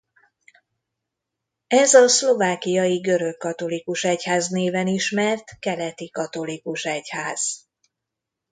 [1.67, 7.67] Ez a szlovákiai görögkatolikus egyház néven ismert keleti katolikus egyház.